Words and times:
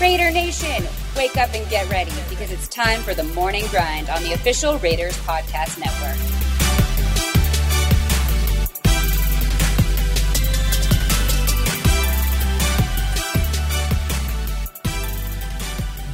Raider 0.00 0.32
Nation, 0.32 0.84
wake 1.16 1.36
up 1.36 1.54
and 1.54 1.68
get 1.70 1.88
ready 1.88 2.10
because 2.28 2.50
it's 2.50 2.66
time 2.66 3.00
for 3.02 3.14
the 3.14 3.22
morning 3.22 3.64
grind 3.70 4.10
on 4.10 4.24
the 4.24 4.32
official 4.32 4.76
Raiders 4.80 5.16
Podcast 5.18 5.78
Network. 5.78 6.18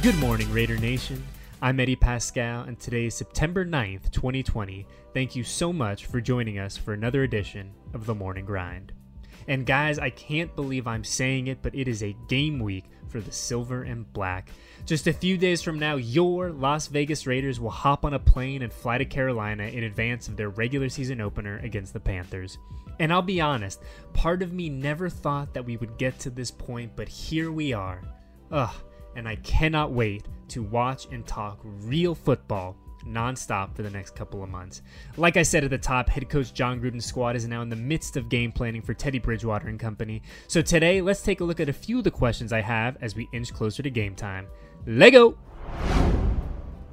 Good 0.03 0.15
morning, 0.19 0.51
Raider 0.51 0.77
Nation. 0.77 1.23
I'm 1.59 1.79
Eddie 1.79 1.95
Paskal, 1.95 2.67
and 2.67 2.79
today 2.79 3.07
is 3.07 3.15
September 3.15 3.65
9th, 3.65 4.11
2020. 4.11 4.85
Thank 5.13 5.35
you 5.35 5.43
so 5.43 5.73
much 5.73 6.05
for 6.05 6.21
joining 6.21 6.59
us 6.59 6.77
for 6.77 6.93
another 6.93 7.23
edition 7.23 7.71
of 7.95 8.05
The 8.05 8.15
Morning 8.15 8.45
Grind. 8.45 8.93
And 9.47 9.65
guys, 9.65 9.99
I 9.99 10.09
can't 10.09 10.55
believe 10.55 10.87
I'm 10.87 11.03
saying 11.03 11.47
it, 11.47 11.61
but 11.61 11.75
it 11.75 11.87
is 11.87 12.03
a 12.03 12.15
game 12.27 12.59
week 12.59 12.85
for 13.07 13.19
the 13.19 13.31
silver 13.31 13.83
and 13.83 14.11
black. 14.13 14.49
Just 14.85 15.07
a 15.07 15.13
few 15.13 15.37
days 15.37 15.61
from 15.61 15.77
now, 15.77 15.95
your 15.95 16.51
Las 16.51 16.87
Vegas 16.87 17.27
Raiders 17.27 17.59
will 17.59 17.69
hop 17.69 18.05
on 18.05 18.13
a 18.13 18.19
plane 18.19 18.61
and 18.61 18.73
fly 18.73 18.97
to 18.97 19.05
Carolina 19.05 19.63
in 19.63 19.83
advance 19.83 20.27
of 20.27 20.37
their 20.37 20.49
regular 20.49 20.89
season 20.89 21.21
opener 21.21 21.59
against 21.59 21.93
the 21.93 21.99
Panthers. 21.99 22.57
And 22.99 23.11
I'll 23.11 23.21
be 23.21 23.41
honest, 23.41 23.81
part 24.13 24.41
of 24.41 24.53
me 24.53 24.69
never 24.69 25.09
thought 25.09 25.53
that 25.53 25.65
we 25.65 25.77
would 25.77 25.97
get 25.97 26.19
to 26.19 26.29
this 26.29 26.51
point, 26.51 26.95
but 26.95 27.07
here 27.07 27.51
we 27.51 27.73
are. 27.73 28.01
Ugh, 28.51 28.73
and 29.15 29.27
I 29.27 29.35
cannot 29.37 29.91
wait 29.91 30.25
to 30.49 30.63
watch 30.63 31.07
and 31.11 31.25
talk 31.25 31.59
real 31.63 32.15
football 32.15 32.77
nonstop 33.05 33.75
for 33.75 33.83
the 33.83 33.89
next 33.89 34.15
couple 34.15 34.43
of 34.43 34.49
months. 34.49 34.81
Like 35.17 35.37
I 35.37 35.43
said 35.43 35.63
at 35.63 35.69
the 35.69 35.77
top, 35.77 36.09
head 36.09 36.29
coach 36.29 36.53
Jon 36.53 36.79
Gruden's 36.79 37.05
squad 37.05 37.35
is 37.35 37.47
now 37.47 37.61
in 37.61 37.69
the 37.69 37.75
midst 37.75 38.17
of 38.17 38.29
game 38.29 38.51
planning 38.51 38.81
for 38.81 38.93
Teddy 38.93 39.19
Bridgewater 39.19 39.67
and 39.67 39.79
company. 39.79 40.21
So 40.47 40.61
today, 40.61 41.01
let's 41.01 41.21
take 41.21 41.41
a 41.41 41.43
look 41.43 41.59
at 41.59 41.69
a 41.69 41.73
few 41.73 41.99
of 41.99 42.03
the 42.03 42.11
questions 42.11 42.53
I 42.53 42.61
have 42.61 42.97
as 43.01 43.15
we 43.15 43.27
inch 43.33 43.53
closer 43.53 43.83
to 43.83 43.89
game 43.89 44.15
time. 44.15 44.47
Lego! 44.85 45.37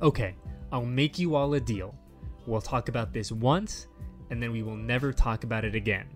Okay, 0.02 0.34
I'll 0.70 0.84
make 0.84 1.18
you 1.18 1.34
all 1.34 1.54
a 1.54 1.60
deal. 1.60 1.94
We'll 2.46 2.60
talk 2.60 2.88
about 2.88 3.12
this 3.12 3.32
once, 3.32 3.88
and 4.30 4.42
then 4.42 4.52
we 4.52 4.62
will 4.62 4.76
never 4.76 5.12
talk 5.12 5.44
about 5.44 5.64
it 5.64 5.74
again. 5.74 6.06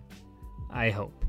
I 0.70 0.90
hope. 0.90 1.24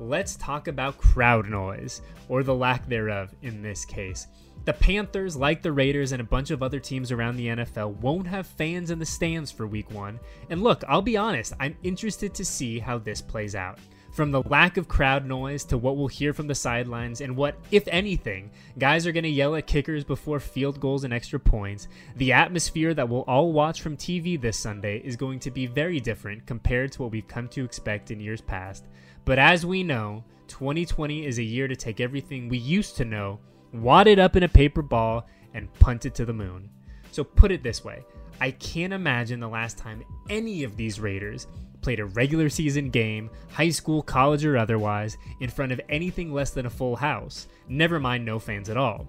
Let's 0.00 0.36
talk 0.36 0.66
about 0.66 0.96
crowd 0.96 1.50
noise, 1.50 2.00
or 2.30 2.42
the 2.42 2.54
lack 2.54 2.88
thereof 2.88 3.34
in 3.42 3.60
this 3.60 3.84
case. 3.84 4.28
The 4.64 4.72
Panthers, 4.72 5.36
like 5.36 5.60
the 5.60 5.72
Raiders 5.72 6.12
and 6.12 6.22
a 6.22 6.24
bunch 6.24 6.50
of 6.50 6.62
other 6.62 6.80
teams 6.80 7.12
around 7.12 7.36
the 7.36 7.48
NFL, 7.48 7.96
won't 7.96 8.26
have 8.26 8.46
fans 8.46 8.90
in 8.90 8.98
the 8.98 9.04
stands 9.04 9.52
for 9.52 9.66
week 9.66 9.90
one. 9.90 10.18
And 10.48 10.62
look, 10.62 10.82
I'll 10.88 11.02
be 11.02 11.18
honest, 11.18 11.52
I'm 11.60 11.76
interested 11.82 12.32
to 12.34 12.46
see 12.46 12.78
how 12.78 12.96
this 12.96 13.20
plays 13.20 13.54
out. 13.54 13.78
From 14.20 14.32
the 14.32 14.42
lack 14.42 14.76
of 14.76 14.86
crowd 14.86 15.24
noise 15.24 15.64
to 15.64 15.78
what 15.78 15.96
we'll 15.96 16.06
hear 16.06 16.34
from 16.34 16.46
the 16.46 16.54
sidelines 16.54 17.22
and 17.22 17.34
what, 17.34 17.54
if 17.70 17.88
anything, 17.88 18.50
guys 18.78 19.06
are 19.06 19.12
going 19.12 19.24
to 19.24 19.30
yell 19.30 19.56
at 19.56 19.66
kickers 19.66 20.04
before 20.04 20.38
field 20.38 20.78
goals 20.78 21.04
and 21.04 21.14
extra 21.14 21.40
points, 21.40 21.88
the 22.16 22.30
atmosphere 22.30 22.92
that 22.92 23.08
we'll 23.08 23.22
all 23.22 23.50
watch 23.50 23.80
from 23.80 23.96
TV 23.96 24.38
this 24.38 24.58
Sunday 24.58 24.98
is 24.98 25.16
going 25.16 25.38
to 25.38 25.50
be 25.50 25.64
very 25.64 26.00
different 26.00 26.44
compared 26.44 26.92
to 26.92 27.00
what 27.00 27.12
we've 27.12 27.26
come 27.26 27.48
to 27.48 27.64
expect 27.64 28.10
in 28.10 28.20
years 28.20 28.42
past. 28.42 28.84
But 29.24 29.38
as 29.38 29.64
we 29.64 29.82
know, 29.82 30.22
2020 30.48 31.24
is 31.24 31.38
a 31.38 31.42
year 31.42 31.66
to 31.66 31.74
take 31.74 31.98
everything 31.98 32.50
we 32.50 32.58
used 32.58 32.98
to 32.98 33.06
know 33.06 33.40
wad 33.72 34.06
it 34.06 34.18
up 34.18 34.36
in 34.36 34.42
a 34.42 34.48
paper 34.48 34.82
ball, 34.82 35.26
and 35.54 35.72
punt 35.80 36.04
it 36.04 36.14
to 36.16 36.26
the 36.26 36.34
moon. 36.34 36.68
So 37.10 37.24
put 37.24 37.52
it 37.52 37.62
this 37.62 37.82
way 37.82 38.04
I 38.38 38.50
can't 38.50 38.92
imagine 38.92 39.40
the 39.40 39.48
last 39.48 39.78
time 39.78 40.04
any 40.28 40.62
of 40.62 40.76
these 40.76 41.00
Raiders 41.00 41.46
played 41.80 42.00
a 42.00 42.06
regular 42.06 42.48
season 42.48 42.90
game, 42.90 43.30
high 43.50 43.70
school, 43.70 44.02
college, 44.02 44.44
or 44.44 44.56
otherwise, 44.56 45.16
in 45.40 45.50
front 45.50 45.72
of 45.72 45.80
anything 45.88 46.32
less 46.32 46.50
than 46.50 46.66
a 46.66 46.70
full 46.70 46.96
house, 46.96 47.48
never 47.68 47.98
mind 47.98 48.24
no 48.24 48.38
fans 48.38 48.68
at 48.68 48.76
all. 48.76 49.08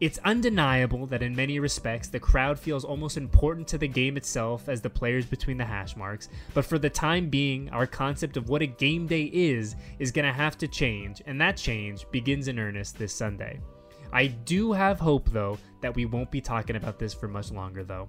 It's 0.00 0.18
undeniable 0.24 1.06
that 1.08 1.22
in 1.22 1.36
many 1.36 1.58
respects 1.58 2.08
the 2.08 2.18
crowd 2.18 2.58
feels 2.58 2.84
almost 2.84 3.18
important 3.18 3.68
to 3.68 3.76
the 3.76 3.86
game 3.86 4.16
itself 4.16 4.66
as 4.70 4.80
the 4.80 4.88
players 4.88 5.26
between 5.26 5.58
the 5.58 5.64
hash 5.64 5.94
marks, 5.94 6.30
but 6.54 6.64
for 6.64 6.78
the 6.78 6.88
time 6.88 7.28
being, 7.28 7.68
our 7.68 7.86
concept 7.86 8.38
of 8.38 8.48
what 8.48 8.62
a 8.62 8.66
game 8.66 9.06
day 9.06 9.24
is 9.24 9.76
is 9.98 10.10
going 10.10 10.24
to 10.24 10.32
have 10.32 10.56
to 10.56 10.68
change, 10.68 11.20
and 11.26 11.38
that 11.38 11.58
change 11.58 12.10
begins 12.10 12.48
in 12.48 12.58
earnest 12.58 12.98
this 12.98 13.12
Sunday. 13.12 13.60
I 14.10 14.28
do 14.28 14.72
have 14.72 14.98
hope 14.98 15.28
though 15.28 15.58
that 15.82 15.94
we 15.94 16.06
won't 16.06 16.30
be 16.30 16.40
talking 16.40 16.76
about 16.76 16.98
this 16.98 17.12
for 17.12 17.28
much 17.28 17.52
longer 17.52 17.84
though. 17.84 18.08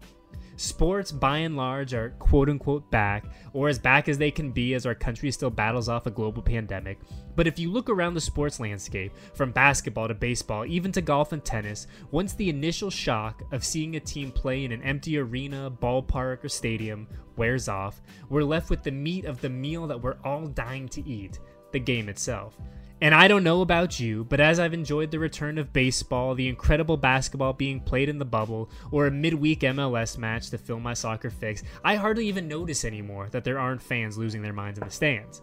Sports, 0.62 1.12
by 1.12 1.40
and 1.40 1.58
large, 1.58 1.96
are 1.96 2.12
quote 2.20 2.48
unquote 2.48 2.92
back, 2.92 3.26
or 3.52 3.68
as 3.68 3.80
back 3.80 4.08
as 4.08 4.20
they 4.20 4.30
can 4.30 4.52
be 4.52 4.76
as 4.76 4.86
our 4.86 4.94
country 4.94 5.32
still 5.32 5.50
battles 5.50 5.90
off 5.90 6.06
a 6.06 6.12
global 6.12 6.44
pandemic. 6.44 7.00
But 7.36 7.48
if 7.48 7.58
you 7.58 7.72
look 7.72 7.90
around 7.90 8.14
the 8.14 8.22
sports 8.22 8.60
landscape, 8.60 9.12
from 9.34 9.52
basketball 9.52 10.08
to 10.08 10.14
baseball, 10.14 10.68
even 10.68 10.92
to 10.92 11.02
golf 11.02 11.32
and 11.32 11.44
tennis, 11.44 11.88
once 12.12 12.34
the 12.34 12.48
initial 12.48 12.92
shock 12.92 13.42
of 13.52 13.66
seeing 13.66 13.96
a 13.96 14.00
team 14.00 14.32
play 14.32 14.64
in 14.64 14.72
an 14.72 14.84
empty 14.84 15.18
arena, 15.18 15.72
ballpark, 15.72 16.44
or 16.44 16.50
stadium 16.50 17.08
wears 17.38 17.68
off, 17.68 18.00
we're 18.30 18.44
left 18.44 18.70
with 18.70 18.84
the 18.84 18.92
meat 18.92 19.26
of 19.26 19.42
the 19.42 19.50
meal 19.50 19.88
that 19.88 20.00
we're 20.00 20.20
all 20.24 20.46
dying 20.46 20.88
to 20.90 21.04
eat 21.10 21.40
the 21.72 21.80
game 21.80 22.10
itself. 22.10 22.58
And 23.04 23.16
I 23.16 23.28
don't 23.28 23.44
know 23.44 23.62
about 23.62 24.00
you, 24.00 24.26
but 24.26 24.40
as 24.40 24.60
I've 24.60 24.76
enjoyed 24.76 25.10
the 25.10 25.18
return 25.18 25.58
of 25.58 25.74
baseball, 25.74 26.36
the 26.36 26.48
incredible 26.48 26.98
basketball 26.98 27.54
being 27.54 27.80
played 27.80 28.10
in 28.10 28.20
the 28.20 28.26
bubble, 28.26 28.70
or 28.92 29.08
a 29.08 29.12
midweek 29.12 29.62
MLS 29.62 30.20
match 30.20 30.52
to 30.52 30.60
fill 30.60 30.80
my 30.80 30.94
soccer 30.94 31.32
fix, 31.32 31.64
I 31.84 31.96
hardly 31.96 32.28
even 32.28 32.48
notice 32.48 32.86
anymore 32.86 33.28
that 33.32 33.44
there 33.44 33.58
aren't 33.58 33.82
fans 33.82 34.20
losing 34.20 34.44
their 34.44 34.54
minds 34.54 34.78
in 34.78 34.86
the 34.86 34.92
stands. 34.92 35.42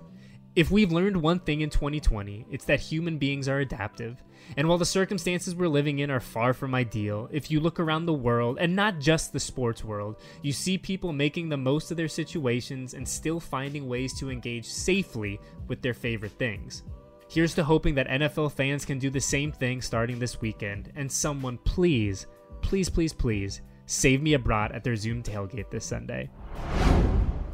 If 0.56 0.70
we've 0.70 0.91
learned 0.91 1.16
one 1.19 1.38
thing 1.38 1.60
in 1.60 1.70
2020, 1.70 2.47
it's 2.50 2.64
that 2.64 2.81
human 2.81 3.19
beings 3.19 3.48
are 3.48 3.60
adaptive. 3.60 4.22
And 4.56 4.69
while 4.69 4.78
the 4.78 4.84
circumstances 4.84 5.54
we're 5.54 5.69
living 5.69 6.00
in 6.00 6.10
are 6.10 6.20
far 6.20 6.53
from 6.53 6.75
ideal, 6.75 7.28
if 7.31 7.50
you 7.50 7.60
look 7.60 7.78
around 7.78 8.06
the 8.06 8.14
world, 8.14 8.59
and 8.59 8.75
not 8.75 8.98
just 8.98 9.32
the 9.32 9.38
sports 9.38 9.84
world, 9.84 10.16
you 10.42 10.53
see 10.53 10.76
people 10.78 11.12
making 11.12 11.48
the 11.48 11.56
most 11.56 11.91
of 11.91 11.97
their 11.97 12.09
situations 12.09 12.94
and 12.94 13.06
still 13.06 13.38
finding 13.38 13.88
ways 13.88 14.19
to 14.19 14.31
engage 14.31 14.66
safely 14.66 15.38
with 15.69 15.82
their 15.82 15.94
favorite 15.94 16.32
things. 16.32 16.82
Here's 17.28 17.54
to 17.54 17.62
hoping 17.62 17.94
that 17.97 18.09
NFL 18.09 18.53
fans 18.53 18.84
can 18.84 18.98
do 18.98 19.10
the 19.10 19.20
same 19.20 19.53
thing 19.53 19.82
starting 19.82 20.19
this 20.19 20.41
weekend, 20.41 20.91
and 20.97 21.12
someone 21.12 21.59
please, 21.59 22.26
please, 22.62 22.88
please, 22.88 23.12
please, 23.12 23.60
save 23.86 24.22
me 24.22 24.32
a 24.32 24.38
brat 24.38 24.72
at 24.72 24.82
their 24.82 24.97
Zoom 24.97 25.22
tailgate 25.22 25.70
this 25.70 25.84
Sunday. 25.84 26.30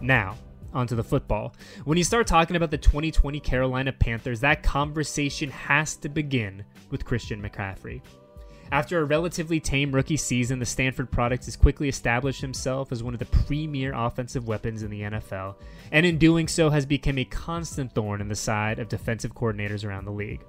Now, 0.01 0.37
onto 0.75 0.97
the 0.97 1.05
football. 1.05 1.55
When 1.85 1.97
you 1.97 2.05
start 2.05 2.27
talking 2.27 2.57
about 2.57 2.71
the 2.71 2.79
2020 2.79 3.41
Carolina 3.41 3.93
Panthers, 3.93 4.41
that 4.41 4.63
conversation 4.63 5.51
has 5.51 5.97
to 5.97 6.09
begin 6.09 6.65
with 6.91 7.05
Christian 7.05 7.41
McCaffrey. 7.43 8.03
After 8.73 8.99
a 8.99 9.05
relatively 9.05 9.61
tame 9.61 9.93
rookie 9.93 10.17
season, 10.17 10.59
the 10.59 10.67
Stanford 10.67 11.11
product 11.11 11.45
has 11.45 11.55
quickly 11.55 11.89
established 11.89 12.41
himself 12.41 12.91
as 12.91 13.03
one 13.03 13.15
of 13.15 13.21
the 13.21 13.27
premier 13.27 13.93
offensive 13.95 14.49
weapons 14.49 14.83
in 14.83 14.91
the 14.91 15.03
NFL, 15.03 15.57
and 15.93 16.05
in 16.05 16.19
doing 16.19 16.49
so 16.49 16.71
has 16.71 16.85
become 16.85 17.19
a 17.19 17.25
constant 17.25 17.95
thorn 17.95 18.21
in 18.21 18.29
the 18.29 18.35
side 18.35 18.79
of 18.79 18.89
defensive 18.89 19.35
coordinators 19.35 19.85
around 19.85 20.07
the 20.07 20.11
league. 20.11 20.45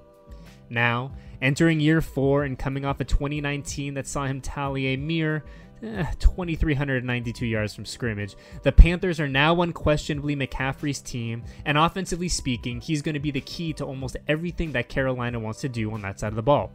Now, 0.69 1.11
entering 1.41 1.79
year 1.79 2.01
four 2.01 2.43
and 2.43 2.57
coming 2.57 2.85
off 2.85 2.99
a 2.99 3.05
2019 3.05 3.93
that 3.93 4.07
saw 4.07 4.25
him 4.25 4.41
tally 4.41 4.87
a 4.87 4.97
mere 4.97 5.43
eh, 5.85 6.11
2,392 6.19 7.45
yards 7.45 7.73
from 7.73 7.85
scrimmage, 7.85 8.35
the 8.63 8.71
Panthers 8.71 9.19
are 9.19 9.27
now 9.27 9.61
unquestionably 9.61 10.35
McCaffrey's 10.35 11.01
team, 11.01 11.43
and 11.65 11.77
offensively 11.77 12.29
speaking, 12.29 12.81
he's 12.81 13.01
going 13.01 13.13
to 13.13 13.19
be 13.19 13.31
the 13.31 13.41
key 13.41 13.73
to 13.73 13.85
almost 13.85 14.17
everything 14.27 14.71
that 14.71 14.89
Carolina 14.89 15.39
wants 15.39 15.61
to 15.61 15.69
do 15.69 15.91
on 15.91 16.01
that 16.01 16.19
side 16.19 16.29
of 16.29 16.35
the 16.35 16.41
ball. 16.41 16.71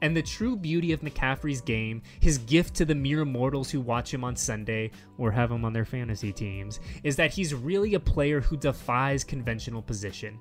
And 0.00 0.16
the 0.16 0.22
true 0.22 0.56
beauty 0.56 0.92
of 0.92 1.00
McCaffrey's 1.00 1.60
game, 1.60 2.02
his 2.20 2.38
gift 2.38 2.74
to 2.76 2.84
the 2.84 2.94
mere 2.94 3.24
mortals 3.24 3.70
who 3.70 3.80
watch 3.80 4.14
him 4.14 4.22
on 4.22 4.36
Sunday 4.36 4.92
or 5.16 5.32
have 5.32 5.50
him 5.50 5.64
on 5.64 5.72
their 5.72 5.84
fantasy 5.84 6.32
teams, 6.32 6.78
is 7.02 7.16
that 7.16 7.32
he's 7.32 7.52
really 7.52 7.94
a 7.94 8.00
player 8.00 8.40
who 8.40 8.56
defies 8.56 9.24
conventional 9.24 9.82
position. 9.82 10.38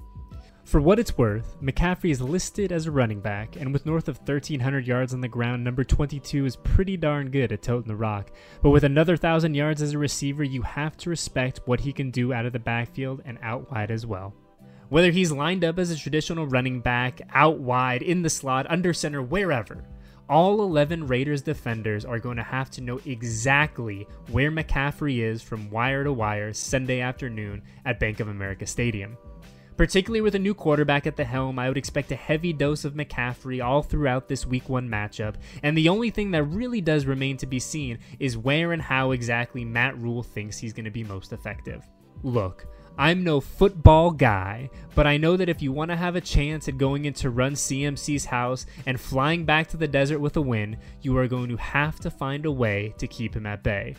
For 0.67 0.81
what 0.81 0.99
it's 0.99 1.17
worth, 1.17 1.55
McCaffrey 1.61 2.11
is 2.11 2.21
listed 2.21 2.73
as 2.73 2.87
a 2.87 2.91
running 2.91 3.21
back, 3.21 3.55
and 3.55 3.71
with 3.71 3.85
north 3.85 4.09
of 4.09 4.17
1,300 4.17 4.85
yards 4.85 5.13
on 5.13 5.21
the 5.21 5.27
ground, 5.29 5.63
number 5.63 5.85
22 5.85 6.45
is 6.45 6.57
pretty 6.57 6.97
darn 6.97 7.31
good 7.31 7.53
at 7.53 7.61
toting 7.61 7.87
the 7.87 7.95
rock. 7.95 8.31
But 8.61 8.71
with 8.71 8.83
another 8.83 9.13
1,000 9.13 9.53
yards 9.53 9.81
as 9.81 9.93
a 9.93 9.97
receiver, 9.97 10.43
you 10.43 10.61
have 10.63 10.97
to 10.97 11.09
respect 11.09 11.61
what 11.63 11.79
he 11.79 11.93
can 11.93 12.11
do 12.11 12.33
out 12.33 12.45
of 12.45 12.51
the 12.51 12.59
backfield 12.59 13.21
and 13.23 13.39
out 13.41 13.71
wide 13.71 13.91
as 13.91 14.05
well. 14.05 14.33
Whether 14.89 15.11
he's 15.11 15.31
lined 15.31 15.63
up 15.63 15.79
as 15.79 15.89
a 15.89 15.95
traditional 15.95 16.47
running 16.47 16.81
back, 16.81 17.21
out 17.33 17.59
wide, 17.59 18.01
in 18.01 18.21
the 18.21 18.29
slot, 18.29 18.69
under 18.69 18.93
center, 18.93 19.21
wherever, 19.21 19.85
all 20.29 20.61
11 20.61 21.07
Raiders 21.07 21.41
defenders 21.41 22.03
are 22.03 22.19
going 22.19 22.35
to 22.35 22.43
have 22.43 22.69
to 22.71 22.81
know 22.81 22.99
exactly 23.05 24.05
where 24.31 24.51
McCaffrey 24.51 25.19
is 25.19 25.41
from 25.41 25.69
wire 25.69 26.03
to 26.03 26.11
wire 26.11 26.51
Sunday 26.51 26.99
afternoon 26.99 27.61
at 27.85 28.01
Bank 28.01 28.19
of 28.19 28.27
America 28.27 28.65
Stadium. 28.65 29.17
Particularly 29.77 30.21
with 30.21 30.33
a 30.33 30.39
new 30.39 30.55
quarterback 30.55 31.05
at 31.05 31.15
the 31.15 31.23
helm, 31.23 31.59
I 31.59 31.67
would 31.67 31.77
expect 31.77 32.11
a 32.11 32.15
heavy 32.15 32.51
dose 32.51 32.83
of 32.83 32.95
McCaffrey 32.95 33.63
all 33.63 33.83
throughout 33.83 34.27
this 34.27 34.43
week 34.45 34.69
one 34.69 34.89
matchup, 34.89 35.35
and 35.61 35.77
the 35.77 35.89
only 35.89 36.09
thing 36.09 36.31
that 36.31 36.43
really 36.45 36.81
does 36.81 37.05
remain 37.05 37.37
to 37.37 37.45
be 37.45 37.59
seen 37.59 37.99
is 38.19 38.35
where 38.35 38.73
and 38.73 38.81
how 38.81 39.11
exactly 39.11 39.63
Matt 39.63 39.95
Rhule 39.99 40.23
thinks 40.23 40.57
he's 40.57 40.73
going 40.73 40.85
to 40.85 40.91
be 40.91 41.03
most 41.03 41.31
effective. 41.31 41.83
Look, 42.23 42.65
I'm 42.97 43.23
no 43.23 43.39
football 43.39 44.09
guy, 44.09 44.71
but 44.95 45.05
I 45.05 45.17
know 45.17 45.37
that 45.37 45.49
if 45.49 45.61
you 45.61 45.71
want 45.71 45.91
to 45.91 45.95
have 45.95 46.15
a 46.15 46.21
chance 46.21 46.67
at 46.67 46.79
going 46.79 47.05
into 47.05 47.29
Run 47.29 47.53
CMC's 47.53 48.25
house 48.25 48.65
and 48.87 48.99
flying 48.99 49.45
back 49.45 49.67
to 49.67 49.77
the 49.77 49.87
desert 49.87 50.17
with 50.17 50.37
a 50.37 50.41
win, 50.41 50.77
you 51.03 51.15
are 51.17 51.27
going 51.27 51.49
to 51.49 51.57
have 51.57 51.99
to 51.99 52.09
find 52.09 52.47
a 52.47 52.51
way 52.51 52.95
to 52.97 53.05
keep 53.05 53.35
him 53.35 53.45
at 53.45 53.61
bay. 53.61 53.95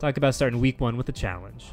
Talk 0.00 0.16
about 0.16 0.34
starting 0.34 0.60
week 0.60 0.80
one 0.80 0.96
with 0.96 1.08
a 1.08 1.12
challenge. 1.12 1.72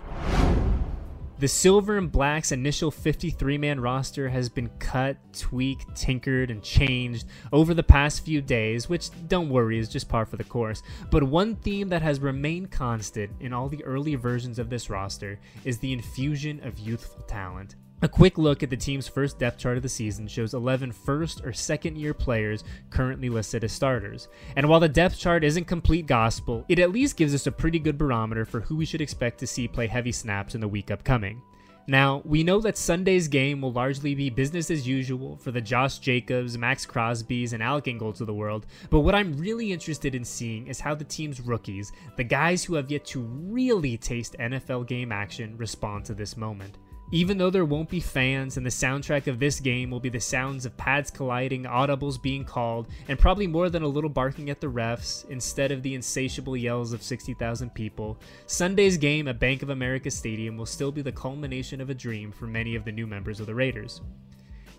The 1.40 1.48
Silver 1.48 1.98
and 1.98 2.12
Black's 2.12 2.52
initial 2.52 2.92
53 2.92 3.58
man 3.58 3.80
roster 3.80 4.30
has 4.30 4.50
been 4.50 4.70
cut, 4.80 5.18
tweaked, 5.34 5.96
tinkered, 5.96 6.52
and 6.52 6.62
changed 6.62 7.26
over 7.52 7.74
the 7.74 7.84
past 7.84 8.24
few 8.24 8.40
days, 8.40 8.88
which, 8.88 9.10
don't 9.28 9.50
worry, 9.50 9.80
is 9.80 9.90
just 9.90 10.08
par 10.08 10.26
for 10.26 10.38
the 10.38 10.44
course. 10.44 10.84
But 11.10 11.24
one 11.24 11.56
theme 11.56 11.90
that 11.90 12.04
has 12.04 12.20
remained 12.20 12.72
constant 12.72 13.32
in 13.40 13.52
all 13.52 13.68
the 13.68 13.84
early 13.84 14.16
versions 14.16 14.60
of 14.60 14.70
this 14.70 14.92
roster 14.92 15.40
is 15.66 15.80
the 15.80 15.92
infusion 15.92 16.62
of 16.64 16.80
youthful 16.80 17.24
talent. 17.24 17.76
A 18.04 18.10
quick 18.10 18.38
look 18.38 18.64
at 18.64 18.70
the 18.70 18.76
team's 18.76 19.08
first 19.08 19.40
depth 19.40 19.60
chart 19.60 19.78
of 19.78 19.84
the 19.84 19.88
season 19.88 20.28
shows 20.28 20.54
11 20.54 20.92
first 20.92 21.40
or 21.46 21.54
second 21.54 21.98
year 21.98 22.14
players 22.14 22.66
currently 22.90 23.30
listed 23.30 23.64
as 23.64 23.72
starters. 23.72 24.28
And 24.58 24.68
while 24.68 24.82
the 24.82 24.90
depth 24.90 25.18
chart 25.18 25.46
isn't 25.46 25.68
complete 25.68 26.06
gospel, 26.06 26.66
it 26.68 26.80
at 26.80 26.92
least 26.92 27.16
gives 27.16 27.34
us 27.34 27.48
a 27.48 27.52
pretty 27.52 27.80
good 27.80 27.98
barometer 27.98 28.44
for 28.44 28.60
who 28.60 28.76
we 28.76 28.84
should 28.84 29.00
expect 29.00 29.38
to 29.38 29.48
see 29.48 29.70
play 29.70 29.88
heavy 29.88 30.12
snaps 30.12 30.54
in 30.54 30.60
the 30.60 30.68
week 30.68 30.92
upcoming. 30.92 31.42
Now, 31.88 32.22
we 32.26 32.44
know 32.44 32.60
that 32.60 32.78
Sunday's 32.78 33.30
game 33.30 33.62
will 33.62 33.72
largely 33.72 34.16
be 34.16 34.30
business 34.30 34.70
as 34.70 34.86
usual 34.86 35.38
for 35.38 35.52
the 35.52 35.62
Josh 35.62 36.00
Jacobs, 36.00 36.58
Maxx 36.58 36.86
Crosby's, 36.86 37.54
and 37.54 37.64
Alec 37.64 37.88
Ingolds 37.88 38.20
of 38.20 38.28
the 38.28 38.34
world, 38.34 38.66
but 38.90 39.00
what 39.00 39.16
I'm 39.16 39.38
really 39.38 39.72
interested 39.72 40.14
in 40.14 40.26
seeing 40.26 40.68
is 40.68 40.82
how 40.82 40.94
the 40.94 41.06
team's 41.06 41.40
rookies, 41.40 41.94
the 42.18 42.24
guys 42.26 42.66
who 42.66 42.76
have 42.76 42.92
yet 42.92 43.06
to 43.08 43.22
really 43.22 43.98
taste 43.98 44.36
NFL 44.40 44.88
game 44.88 45.14
action, 45.14 45.56
respond 45.58 46.04
to 46.06 46.14
this 46.14 46.36
moment. 46.36 46.80
Even 47.14 47.38
though 47.38 47.52
there 47.52 47.64
won't 47.64 47.92
be 47.92 48.00
fans, 48.00 48.58
and 48.58 48.66
the 48.66 48.72
soundtrack 48.72 49.28
of 49.28 49.38
this 49.38 49.60
game 49.60 49.92
will 49.92 50.00
be 50.00 50.10
the 50.10 50.20
sounds 50.20 50.66
of 50.66 50.76
pads 50.78 51.12
colliding, 51.12 51.62
audibles 51.62 52.20
being 52.20 52.44
called, 52.44 52.88
and 53.08 53.20
probably 53.20 53.46
more 53.46 53.70
than 53.70 53.84
a 53.84 53.88
little 53.88 54.10
barking 54.10 54.50
at 54.50 54.60
the 54.60 54.66
refs 54.66 55.24
instead 55.30 55.72
of 55.72 55.84
the 55.84 55.94
insatiable 55.94 56.58
yells 56.58 56.92
of 56.92 57.04
60,000 57.04 57.72
people, 57.76 58.18
Sunday's 58.48 58.98
game 58.98 59.28
at 59.28 59.40
Bank 59.40 59.62
of 59.62 59.70
America 59.70 60.10
Stadium 60.10 60.58
will 60.58 60.66
still 60.66 60.92
be 60.92 61.04
the 61.04 61.12
culmination 61.12 61.80
of 61.80 61.92
a 61.92 61.94
dream 61.94 62.32
for 62.32 62.48
many 62.48 62.74
of 62.74 62.84
the 62.84 62.92
new 62.92 63.06
members 63.06 63.40
of 63.40 63.46
the 63.46 63.54
Raiders. 63.54 64.02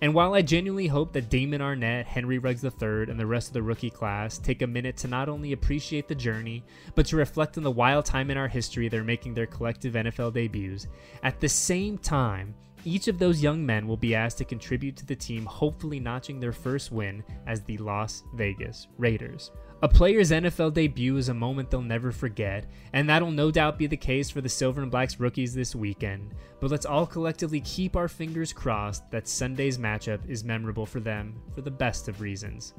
And 0.04 0.12
while 0.12 0.34
I 0.34 0.42
genuinely 0.42 0.86
hope 0.86 1.14
that 1.14 1.30
Damon 1.30 1.62
Arnette, 1.62 2.04
Henry 2.04 2.36
Ruggs 2.36 2.62
III, 2.62 3.08
and 3.08 3.18
the 3.18 3.24
rest 3.24 3.46
of 3.48 3.54
the 3.54 3.62
rookie 3.62 3.88
class 3.88 4.36
take 4.36 4.60
a 4.60 4.66
minute 4.66 4.98
to 4.98 5.08
not 5.08 5.30
only 5.30 5.52
appreciate 5.52 6.08
the 6.08 6.14
journey, 6.14 6.62
but 6.94 7.06
to 7.06 7.16
reflect 7.16 7.56
on 7.56 7.62
the 7.62 7.70
wild 7.70 8.04
time 8.04 8.30
in 8.30 8.36
our 8.36 8.46
history 8.46 8.86
they're 8.90 9.02
making 9.02 9.32
their 9.32 9.46
collective 9.46 9.94
NFL 9.94 10.34
debuts, 10.34 10.88
at 11.22 11.40
the 11.40 11.48
same 11.48 11.96
time, 11.96 12.54
each 12.84 13.08
of 13.08 13.18
those 13.18 13.42
young 13.42 13.64
men 13.64 13.88
will 13.88 13.96
be 13.96 14.14
asked 14.14 14.36
to 14.36 14.44
contribute 14.44 14.94
to 14.98 15.06
the 15.06 15.16
team, 15.16 15.46
hopefully 15.46 15.98
notching 15.98 16.38
their 16.38 16.52
first 16.52 16.92
win 16.92 17.24
as 17.46 17.62
the 17.62 17.78
Las 17.78 18.24
Vegas 18.34 18.88
Raiders. 18.98 19.52
A 19.84 19.88
player's 19.88 20.30
NFL 20.30 20.72
debut 20.72 21.18
is 21.18 21.28
a 21.28 21.34
moment 21.34 21.70
they'll 21.70 21.82
never 21.82 22.10
forget, 22.10 22.64
and 22.94 23.06
that'll 23.06 23.30
no 23.30 23.50
doubt 23.50 23.76
be 23.76 23.86
the 23.86 23.98
case 23.98 24.30
for 24.30 24.40
the 24.40 24.48
Silver 24.48 24.80
and 24.80 24.90
Blacks 24.90 25.20
rookies 25.20 25.52
this 25.52 25.74
weekend. 25.74 26.32
But 26.58 26.70
let's 26.70 26.86
all 26.86 27.04
collectively 27.04 27.60
keep 27.60 27.94
our 27.94 28.08
fingers 28.08 28.50
crossed 28.50 29.10
that 29.10 29.28
Sunday's 29.28 29.76
matchup 29.76 30.26
is 30.26 30.42
memorable 30.42 30.86
for 30.86 31.00
them 31.00 31.38
for 31.54 31.60
the 31.60 31.70
best 31.70 32.08
of 32.08 32.22
reasons. 32.22 32.72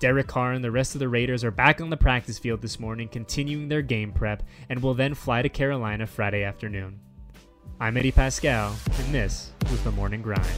Derek 0.00 0.26
Carr 0.26 0.54
and 0.54 0.64
the 0.64 0.72
rest 0.72 0.96
of 0.96 0.98
the 0.98 1.08
Raiders 1.08 1.44
are 1.44 1.52
back 1.52 1.80
on 1.80 1.88
the 1.88 1.96
practice 1.96 2.36
field 2.36 2.62
this 2.62 2.80
morning, 2.80 3.06
continuing 3.06 3.68
their 3.68 3.80
game 3.80 4.10
prep, 4.10 4.42
and 4.70 4.82
will 4.82 4.94
then 4.94 5.14
fly 5.14 5.40
to 5.40 5.48
Carolina 5.48 6.04
Friday 6.08 6.42
afternoon. 6.42 6.98
I'm 7.78 7.96
Eddie 7.96 8.10
Paskal, 8.10 8.74
and 8.98 9.14
this 9.14 9.52
was 9.70 9.80
the 9.84 9.92
Morning 9.92 10.20
Grind. 10.20 10.48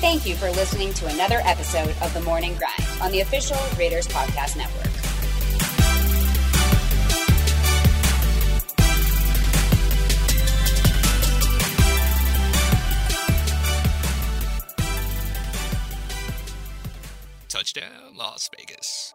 Thank 0.00 0.26
you 0.26 0.34
for 0.34 0.50
listening 0.50 0.92
to 0.94 1.06
another 1.06 1.40
episode 1.44 1.94
of 2.02 2.12
The 2.14 2.20
Morning 2.20 2.56
Grind 2.56 3.02
on 3.02 3.10
the 3.10 3.20
official 3.20 3.56
Raiders 3.78 4.06
Podcast 4.08 4.56
Network. 4.56 4.90
Touchdown, 17.48 18.16
Las 18.16 18.50
Vegas. 18.58 19.03